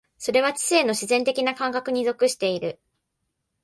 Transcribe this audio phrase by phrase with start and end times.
[0.17, 2.79] それは知性の自然的な感覚に属している。